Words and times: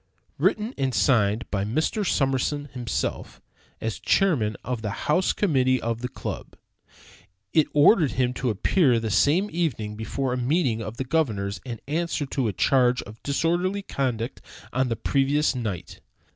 Written 0.39 0.73
and 0.79 0.95
signed 0.95 1.45
by 1.51 1.63
Mr. 1.63 2.03
Summerson 2.03 2.69
himself, 2.73 3.39
as 3.79 3.99
chairman 3.99 4.57
of 4.63 4.81
the 4.81 4.89
house 5.05 5.31
committee 5.31 5.79
of 5.79 6.01
the 6.01 6.07
club, 6.07 6.55
it 7.53 7.67
ordered 7.71 8.13
him 8.13 8.33
to 8.33 8.49
appear 8.49 8.99
that 8.99 9.11
same 9.11 9.47
evening 9.53 9.95
before 9.95 10.33
a 10.33 10.37
meeting 10.37 10.81
of 10.81 10.97
the 10.97 11.03
governors 11.05 11.61
and 11.67 11.79
answer 11.87 12.25
to 12.25 12.47
a 12.47 12.51
charge 12.53 13.03
of 13.03 13.21
disorderly 13.21 13.83
conduct 13.83 14.41
on 14.73 14.89
the 14.89 14.95
previous 14.95 15.53
night. 15.53 16.01